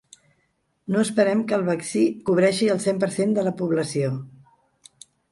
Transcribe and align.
No 0.93 1.01
esperem 1.07 1.41
que 1.49 1.55
el 1.57 1.65
vaccí 1.67 2.01
cobreixi 2.29 2.69
el 2.75 2.81
cent 2.85 3.01
per 3.03 3.09
cent 3.17 3.35
de 3.39 3.43
la 3.49 3.53
població. 3.61 4.09